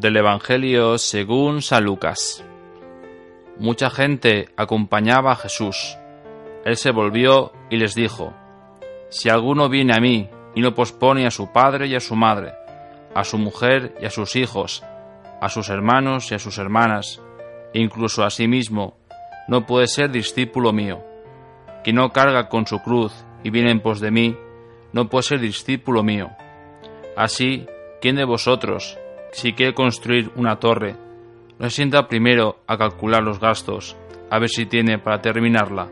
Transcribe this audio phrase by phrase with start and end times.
[0.00, 2.42] Del Evangelio según San Lucas.
[3.58, 5.98] Mucha gente acompañaba a Jesús.
[6.64, 8.32] Él se volvió y les dijo,
[9.10, 12.54] Si alguno viene a mí y no pospone a su padre y a su madre,
[13.14, 14.82] a su mujer y a sus hijos,
[15.38, 17.20] a sus hermanos y a sus hermanas,
[17.74, 18.96] e incluso a sí mismo,
[19.48, 21.04] no puede ser discípulo mío.
[21.84, 23.12] Quien no carga con su cruz
[23.44, 24.34] y viene en pos de mí,
[24.94, 26.30] no puede ser discípulo mío.
[27.18, 27.66] Así,
[28.00, 28.98] ¿quién de vosotros,
[29.32, 30.96] si quiere construir una torre,
[31.58, 33.96] no se sienta primero a calcular los gastos,
[34.30, 35.88] a ver si tiene para terminarla?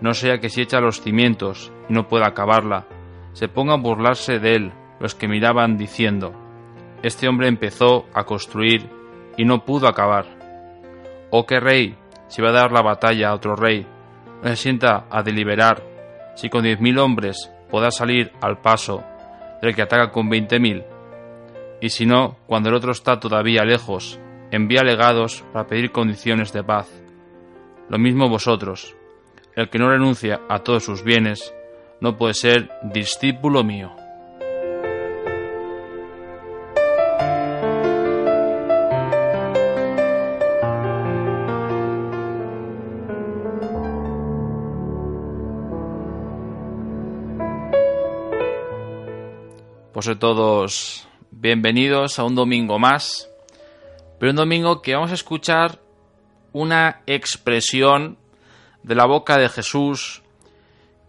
[0.00, 2.86] No sea que si echa los cimientos y no pueda acabarla,
[3.32, 6.32] se ponga a burlarse de él los que miraban diciendo,
[7.02, 8.88] Este hombre empezó a construir
[9.36, 10.26] y no pudo acabar.
[11.30, 11.96] ¿O qué rey,
[12.28, 13.86] si va a dar la batalla a otro rey,
[14.42, 15.82] no se sienta a deliberar
[16.36, 19.02] si con diez mil hombres podrá salir al paso
[19.62, 20.84] del que ataca con veinte mil?
[21.84, 24.18] Y si no, cuando el otro está todavía lejos,
[24.50, 26.88] envía legados para pedir condiciones de paz.
[27.90, 28.96] Lo mismo vosotros,
[29.54, 31.54] el que no renuncia a todos sus bienes,
[32.00, 33.94] no puede ser discípulo mío.
[49.92, 51.06] Pues todos
[51.40, 53.28] bienvenidos a un domingo más,
[54.18, 55.80] pero un domingo que vamos a escuchar
[56.52, 58.16] una expresión
[58.82, 60.22] de la boca de Jesús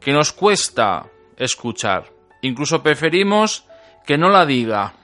[0.00, 2.10] que nos cuesta escuchar.
[2.42, 3.64] Incluso preferimos
[4.06, 4.94] que no la diga.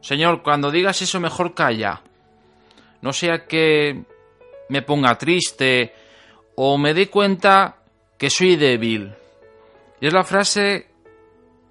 [0.00, 2.02] Señor, cuando digas eso mejor calla.
[3.02, 4.02] No sea que
[4.68, 5.94] me ponga triste
[6.56, 7.76] o me dé cuenta
[8.18, 9.14] que soy débil.
[10.00, 10.88] Y es la frase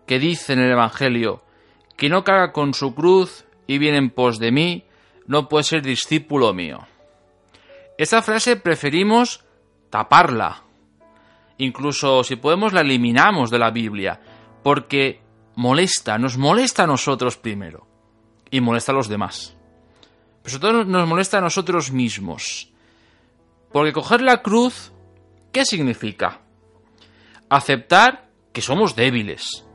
[0.08, 1.44] que dice en el Evangelio,
[1.98, 4.86] que no caga con su cruz y viene en pos de mí,
[5.28, 6.86] no puede ser discípulo mío.
[7.98, 9.44] Esta frase preferimos
[9.90, 10.64] taparla,
[11.58, 14.20] Incluso si podemos la eliminamos de la Biblia,
[14.64, 15.22] porque
[15.56, 17.88] molesta, nos molesta a nosotros primero
[18.50, 19.56] y molesta a los demás.
[20.42, 22.72] Pero sobre todo nos molesta a nosotros mismos.
[23.72, 24.92] Porque coger la cruz,
[25.52, 26.42] ¿qué significa?
[27.50, 29.66] Aceptar que somos débiles.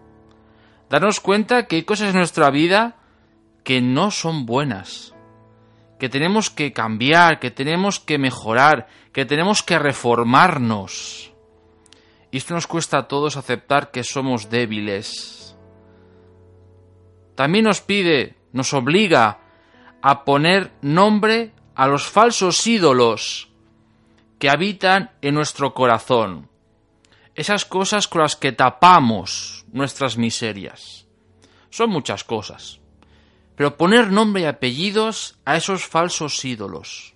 [0.91, 2.97] Darnos cuenta que hay cosas en nuestra vida
[3.63, 5.15] que no son buenas.
[5.99, 11.33] Que tenemos que cambiar, que tenemos que mejorar, que tenemos que reformarnos.
[12.31, 15.57] Y esto nos cuesta a todos aceptar que somos débiles.
[17.35, 19.39] También nos pide, nos obliga
[20.03, 23.51] a poner nombre a los falsos ídolos
[24.39, 26.49] que habitan en nuestro corazón.
[27.39, 31.07] Esas cosas con las que tapamos nuestras miserias.
[31.71, 32.81] Son muchas cosas.
[33.55, 37.15] Pero poner nombre y apellidos a esos falsos ídolos.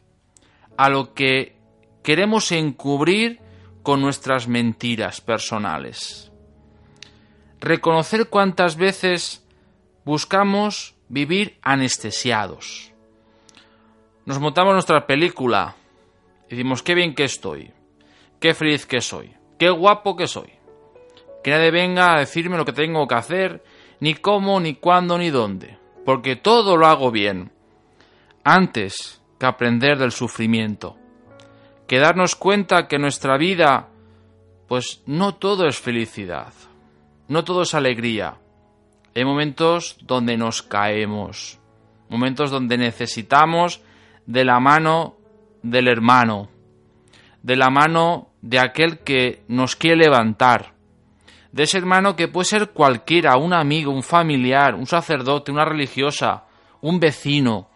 [0.77, 1.57] A lo que
[2.05, 3.41] queremos encubrir
[3.83, 6.31] con nuestras mentiras personales.
[7.59, 9.45] Reconocer cuántas veces
[10.05, 12.93] buscamos vivir anestesiados.
[14.25, 15.75] Nos montamos nuestra película
[16.47, 17.73] y decimos qué bien que estoy,
[18.39, 20.51] qué feliz que soy, qué guapo que soy.
[21.45, 23.63] Que nadie venga a decirme lo que tengo que hacer,
[24.01, 27.53] ni cómo, ni cuándo, ni dónde, porque todo lo hago bien,
[28.43, 30.97] antes que aprender del sufrimiento
[31.87, 33.89] que darnos cuenta que nuestra vida,
[34.67, 36.53] pues no todo es felicidad,
[37.29, 38.39] no todo es alegría.
[39.15, 41.61] Hay momentos donde nos caemos,
[42.09, 43.81] momentos donde necesitamos
[44.27, 45.19] de la mano
[45.63, 46.49] del hermano,
[47.45, 50.75] de la mano de aquel que nos quiere levantar,
[51.53, 56.45] de ese hermano que puede ser cualquiera, un amigo, un familiar, un sacerdote, una religiosa,
[56.81, 57.69] un vecino,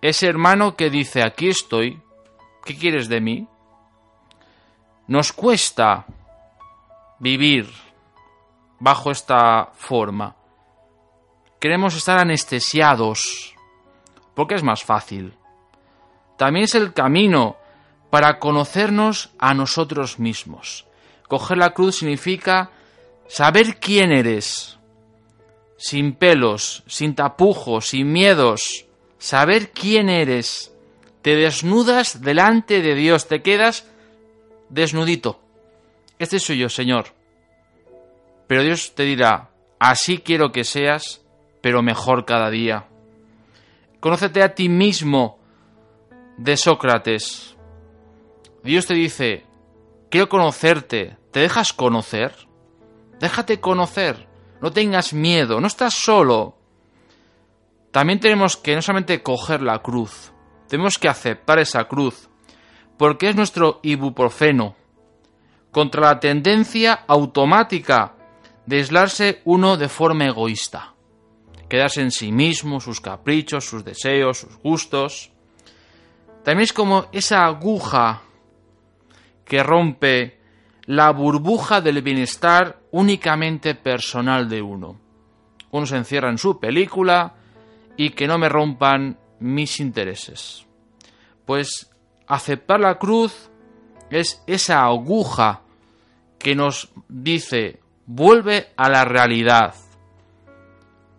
[0.00, 2.02] ese hermano que dice aquí estoy,
[2.64, 3.48] ¿Qué quieres de mí?
[5.08, 6.06] Nos cuesta
[7.18, 7.68] vivir
[8.78, 10.36] bajo esta forma.
[11.58, 13.54] Queremos estar anestesiados
[14.34, 15.36] porque es más fácil.
[16.38, 17.56] También es el camino
[18.12, 20.84] para conocernos a nosotros mismos.
[21.28, 22.70] Coger la cruz significa
[23.26, 24.76] saber quién eres,
[25.78, 28.84] sin pelos, sin tapujos, sin miedos,
[29.16, 30.74] saber quién eres
[31.22, 33.90] te desnudas delante de Dios, te quedas
[34.68, 35.40] desnudito.
[36.18, 37.06] Este soy yo, Señor.
[38.46, 39.48] Pero Dios te dirá,
[39.78, 41.22] así quiero que seas,
[41.62, 42.88] pero mejor cada día.
[44.00, 45.38] Conócete a ti mismo
[46.36, 47.56] de Sócrates.
[48.64, 49.44] Dios te dice,
[50.08, 52.32] quiero conocerte, ¿te dejas conocer?
[53.18, 54.28] Déjate conocer,
[54.60, 56.58] no tengas miedo, no estás solo.
[57.90, 60.32] también tenemos que no solamente coger la cruz,
[60.68, 62.30] tenemos que aceptar esa cruz,
[62.96, 64.76] porque es nuestro ibuprofeno
[65.72, 68.14] contra la tendencia automática
[68.66, 70.94] de aislarse uno de forma egoísta,
[71.68, 75.32] quedarse en sí mismo, sus caprichos, sus deseos, sus gustos.
[76.44, 78.22] También es como esa aguja
[79.44, 80.38] que rompe
[80.86, 84.98] la burbuja del bienestar únicamente personal de uno.
[85.70, 87.34] Uno se encierra en su película
[87.96, 90.66] y que no me rompan mis intereses.
[91.46, 91.90] Pues
[92.26, 93.50] aceptar la cruz
[94.10, 95.62] es esa aguja
[96.38, 99.74] que nos dice, vuelve a la realidad.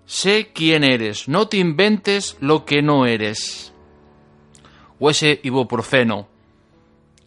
[0.06, 3.74] Sé quién eres, no te inventes lo que no eres.
[5.00, 6.28] O ese ibuprofeno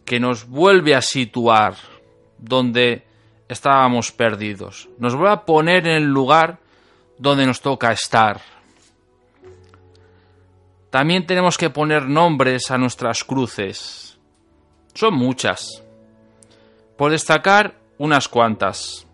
[0.07, 1.75] que nos vuelve a situar
[2.37, 3.05] donde
[3.49, 4.87] estábamos perdidos.
[4.99, 6.59] Nos vuelve a poner en el lugar
[7.17, 8.39] donde nos toca estar.
[10.89, 14.17] También tenemos que poner nombres a nuestras cruces.
[14.93, 15.83] Son muchas.
[16.95, 19.05] Por destacar unas cuantas.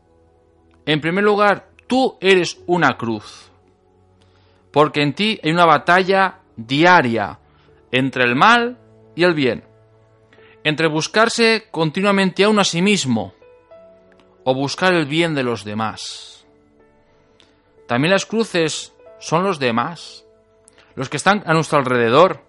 [0.85, 3.49] En primer lugar, tú eres una cruz.
[4.71, 7.39] Porque en ti hay una batalla diaria
[7.91, 8.77] entre el mal
[9.15, 9.72] y el bien.
[10.63, 13.33] Entre buscarse continuamente a uno a sí mismo
[14.43, 16.45] o buscar el bien de los demás.
[17.87, 20.25] También las cruces son los demás,
[20.95, 22.43] los que están a nuestro alrededor,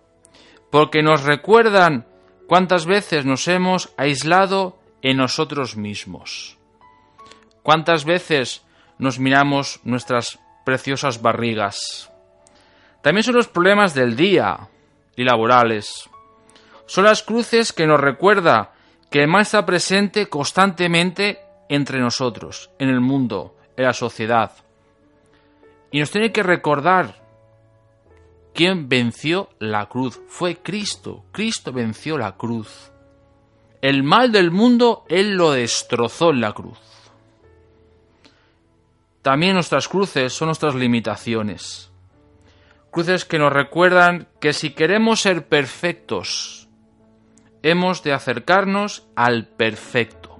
[0.71, 2.07] porque nos recuerdan
[2.47, 6.59] cuántas veces nos hemos aislado en nosotros mismos.
[7.63, 8.65] ¿Cuántas veces
[8.99, 12.11] nos miramos nuestras preciosas barrigas?
[13.03, 14.69] También son los problemas del día
[15.17, 16.09] y laborales.
[16.87, 18.73] Son las cruces que nos recuerda
[19.11, 24.53] que el mal está presente constantemente entre nosotros, en el mundo, en la sociedad.
[25.91, 27.23] Y nos tiene que recordar
[28.55, 30.21] quién venció la cruz.
[30.29, 31.25] Fue Cristo.
[31.33, 32.91] Cristo venció la cruz.
[33.81, 36.79] El mal del mundo Él lo destrozó en la cruz.
[39.23, 41.91] También nuestras cruces son nuestras limitaciones.
[42.91, 46.64] Cruces que nos recuerdan que si queremos ser perfectos,
[47.65, 50.39] hemos de acercarnos al perfecto,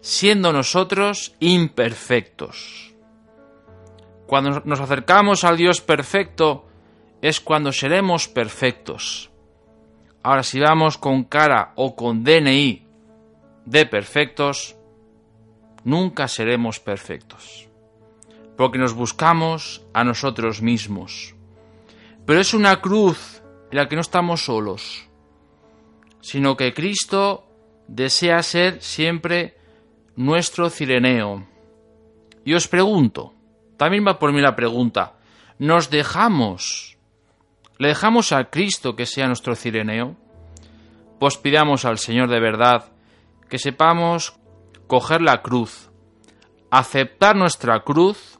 [0.00, 2.94] siendo nosotros imperfectos.
[4.28, 6.68] Cuando nos acercamos al Dios perfecto
[7.20, 9.32] es cuando seremos perfectos.
[10.22, 12.86] Ahora, si vamos con cara o con DNI
[13.66, 14.76] de perfectos,
[15.82, 17.68] nunca seremos perfectos.
[18.56, 21.34] Porque nos buscamos a nosotros mismos.
[22.24, 23.42] Pero es una cruz
[23.72, 25.08] en la que no estamos solos,
[26.22, 27.44] sino que Cristo
[27.86, 29.58] desea ser siempre
[30.16, 31.46] nuestro cireneo.
[32.46, 33.34] Y os pregunto,
[33.76, 35.18] también va por mí la pregunta,
[35.58, 36.92] ¿nos dejamos
[37.82, 40.14] ¿Le dejamos a Cristo que sea nuestro cireneo?
[41.18, 42.92] Pues pidamos al Señor de verdad
[43.48, 44.38] que sepamos
[44.86, 45.90] coger la cruz,
[46.70, 48.38] aceptar nuestra cruz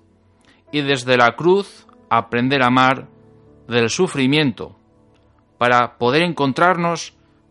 [0.71, 3.09] y desde la cruz aprender a amar
[3.67, 4.77] del sufrimiento
[5.59, 7.17] para poder encontrarnos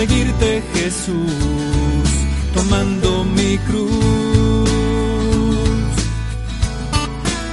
[0.00, 2.06] seguirte Jesús,
[2.52, 4.68] tomando mi cruz.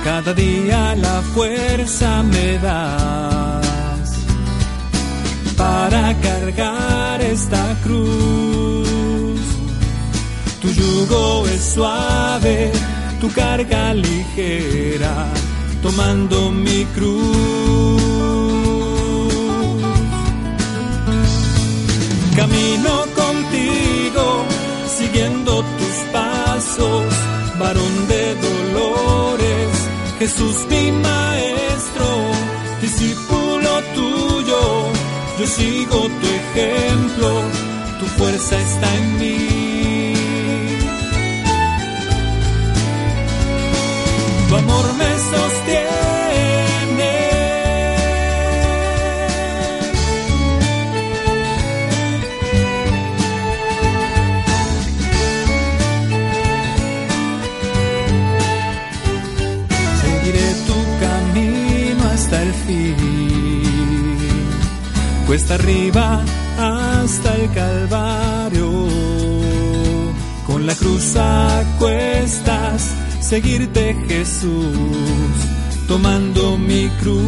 [0.04, 4.10] Cada día la fuerza me das
[5.56, 9.40] para cargar esta cruz.
[10.62, 12.72] Tu yugo es suave,
[13.24, 15.16] tu carga ligera,
[15.82, 17.24] tomando mi cruz.
[22.36, 24.26] Camino contigo,
[24.98, 27.06] siguiendo tus pasos,
[27.62, 29.70] varón de dolores,
[30.20, 32.08] Jesús mi maestro,
[32.82, 34.62] discípulo tuyo,
[35.40, 37.30] yo sigo tu ejemplo,
[38.00, 39.63] tu fuerza está en mí.
[44.54, 47.14] tu amor me sostiene.
[60.02, 62.96] Seguiré tu camino hasta el fin,
[65.26, 66.22] cuesta arriba
[66.60, 68.70] hasta el Calvario.
[70.46, 74.76] Con la cruz a cuestas seguirte Jesús,
[75.88, 77.24] tomando mi cruz.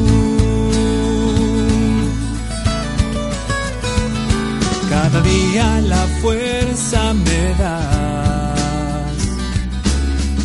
[4.90, 9.16] Cada día la fuerza me das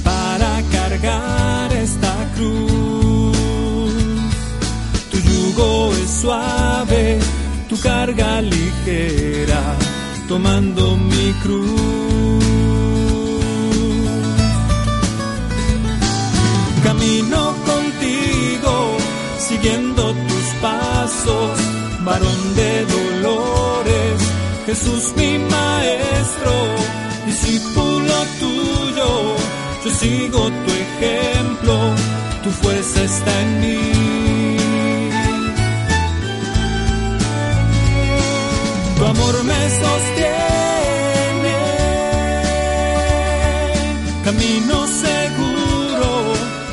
[0.05, 3.37] para cargar esta cruz.
[5.11, 7.19] Tu yugo es suave,
[7.69, 9.63] tu carga ligera,
[10.29, 11.90] tomando mi cruz.
[24.71, 26.53] Jesús mi maestro,
[27.27, 29.09] discípulo tuyo,
[29.85, 31.75] yo sigo tu ejemplo,
[32.45, 33.81] tu fuerza está en mí.
[38.97, 41.59] Tu amor me sostiene,
[44.23, 46.11] camino seguro,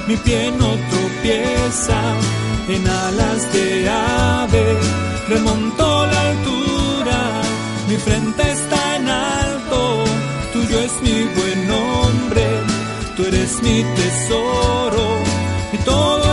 [0.08, 2.00] mi pie no tropieza,
[2.76, 4.66] en alas de ave,
[5.30, 6.17] remontó la
[7.88, 10.04] mi frente está en alto,
[10.54, 12.46] tuyo es mi buen nombre,
[13.16, 15.08] tú eres mi tesoro
[15.74, 16.27] y todo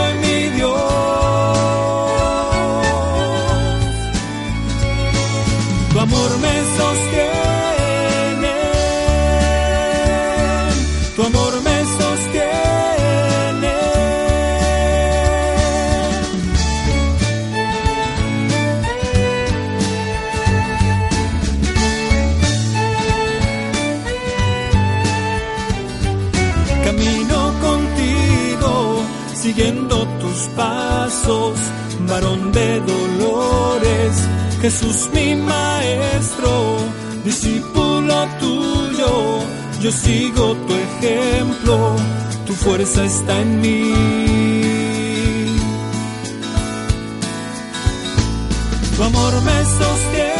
[30.55, 31.57] pasos,
[32.07, 34.13] varón de dolores,
[34.61, 36.77] Jesús mi maestro,
[37.23, 39.39] discípulo tuyo,
[39.81, 41.95] yo sigo tu ejemplo,
[42.45, 43.93] tu fuerza está en mí.
[48.95, 50.34] Tu amor me sostiene.